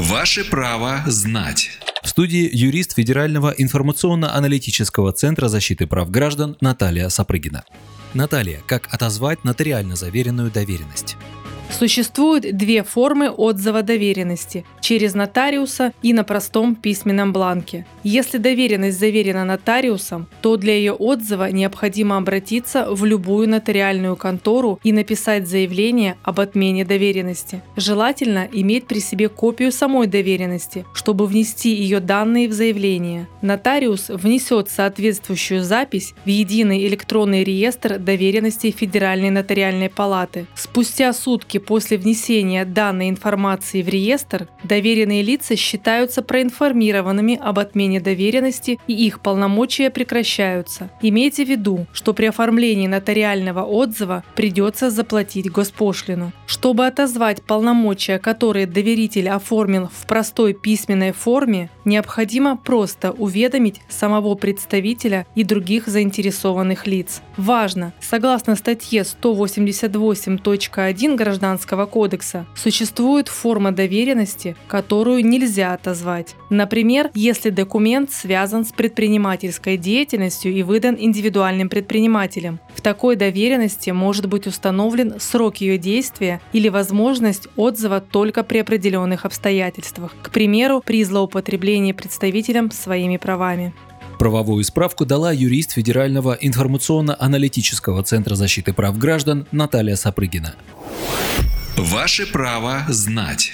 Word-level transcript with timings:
Ваше 0.00 0.44
право 0.44 1.02
знать. 1.04 1.72
В 2.02 2.08
студии 2.08 2.48
юрист 2.50 2.94
Федерального 2.96 3.50
информационно-аналитического 3.50 5.12
центра 5.12 5.48
защиты 5.48 5.86
прав 5.86 6.10
граждан 6.10 6.56
Наталья 6.62 7.10
Сапрыгина. 7.10 7.64
Наталья, 8.14 8.62
как 8.66 8.88
отозвать 8.90 9.44
нотариально 9.44 9.96
заверенную 9.96 10.50
доверенность? 10.50 11.18
Существуют 11.80 12.44
две 12.58 12.82
формы 12.82 13.30
отзыва 13.30 13.82
доверенности– 13.82 14.66
через 14.90 15.14
нотариуса 15.14 15.92
и 16.02 16.12
на 16.12 16.24
простом 16.24 16.74
письменном 16.74 17.32
бланке. 17.32 17.86
Если 18.02 18.38
доверенность 18.38 18.98
заверена 18.98 19.44
нотариусом, 19.44 20.26
то 20.42 20.56
для 20.56 20.74
ее 20.74 20.94
отзыва 20.94 21.52
необходимо 21.52 22.16
обратиться 22.16 22.86
в 22.90 23.04
любую 23.04 23.48
нотариальную 23.48 24.16
контору 24.16 24.80
и 24.82 24.92
написать 24.92 25.46
заявление 25.46 26.16
об 26.24 26.40
отмене 26.40 26.84
доверенности. 26.84 27.62
Желательно 27.76 28.48
иметь 28.50 28.88
при 28.88 28.98
себе 28.98 29.28
копию 29.28 29.70
самой 29.70 30.08
доверенности, 30.08 30.84
чтобы 30.92 31.26
внести 31.26 31.72
ее 31.72 32.00
данные 32.00 32.48
в 32.48 32.52
заявление. 32.52 33.28
Нотариус 33.42 34.08
внесет 34.08 34.70
соответствующую 34.70 35.62
запись 35.62 36.14
в 36.24 36.28
единый 36.28 36.84
электронный 36.88 37.44
реестр 37.44 37.98
доверенностей 37.98 38.72
Федеральной 38.72 39.30
нотариальной 39.30 39.88
палаты. 39.88 40.46
Спустя 40.56 41.12
сутки 41.12 41.58
после 41.70 41.96
внесения 41.98 42.64
данной 42.64 43.10
информации 43.10 43.82
в 43.82 43.88
реестр, 43.88 44.48
доверенные 44.64 45.22
лица 45.22 45.54
считаются 45.54 46.20
проинформированными 46.20 47.38
об 47.40 47.60
отмене 47.60 48.00
доверенности 48.00 48.80
и 48.88 49.06
их 49.06 49.20
полномочия 49.20 49.90
прекращаются. 49.90 50.90
Имейте 51.00 51.44
в 51.44 51.48
виду, 51.48 51.86
что 51.92 52.12
при 52.12 52.26
оформлении 52.26 52.88
нотариального 52.88 53.62
отзыва 53.62 54.24
придется 54.34 54.90
заплатить 54.90 55.48
госпошлину. 55.48 56.32
Чтобы 56.44 56.88
отозвать 56.88 57.40
полномочия, 57.44 58.18
которые 58.18 58.66
доверитель 58.66 59.28
оформил 59.28 59.88
в 59.96 60.06
простой 60.06 60.54
письменной 60.54 61.12
форме, 61.12 61.70
необходимо 61.84 62.56
просто 62.56 63.12
уведомить 63.12 63.80
самого 63.88 64.34
представителя 64.34 65.24
и 65.36 65.44
других 65.44 65.86
заинтересованных 65.86 66.88
лиц. 66.88 67.22
Важно! 67.36 67.92
Согласно 68.00 68.56
статье 68.56 69.02
188.1 69.02 71.16
Гражданского 71.60 71.86
кодекса, 71.86 72.46
существует 72.56 73.28
форма 73.28 73.70
доверенности, 73.72 74.56
которую 74.66 75.24
нельзя 75.26 75.74
отозвать. 75.74 76.34
Например, 76.48 77.10
если 77.14 77.50
документ 77.50 78.10
связан 78.10 78.64
с 78.64 78.72
предпринимательской 78.72 79.76
деятельностью 79.76 80.52
и 80.52 80.62
выдан 80.62 80.96
индивидуальным 80.98 81.68
предпринимателем. 81.68 82.60
В 82.74 82.80
такой 82.80 83.16
доверенности 83.16 83.90
может 83.90 84.26
быть 84.26 84.46
установлен 84.46 85.20
срок 85.20 85.58
ее 85.58 85.76
действия 85.76 86.40
или 86.54 86.70
возможность 86.70 87.48
отзыва 87.56 88.00
только 88.00 88.42
при 88.42 88.58
определенных 88.58 89.26
обстоятельствах. 89.26 90.14
К 90.22 90.30
примеру, 90.30 90.82
при 90.84 91.04
злоупотреблении 91.04 91.92
представителем 91.92 92.70
своими 92.70 93.18
правами. 93.18 93.74
Правовую 94.18 94.64
справку 94.64 95.06
дала 95.06 95.32
юрист 95.32 95.72
Федерального 95.72 96.36
информационно-аналитического 96.40 98.02
центра 98.02 98.34
защиты 98.34 98.72
прав 98.72 98.98
граждан 98.98 99.46
Наталья 99.50 99.96
Сапрыгина. 99.96 100.54
Ваше 101.76 102.26
право 102.26 102.84
знать. 102.88 103.52